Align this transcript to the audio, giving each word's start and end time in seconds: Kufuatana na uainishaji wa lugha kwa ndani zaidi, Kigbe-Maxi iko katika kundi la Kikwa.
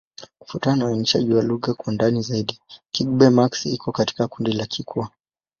Kufuatana 0.39 0.75
na 0.75 0.85
uainishaji 0.85 1.33
wa 1.33 1.43
lugha 1.43 1.73
kwa 1.73 1.93
ndani 1.93 2.21
zaidi, 2.21 2.59
Kigbe-Maxi 2.91 3.73
iko 3.73 3.91
katika 3.91 4.27
kundi 4.27 4.51
la 4.53 4.65
Kikwa. 4.65 5.09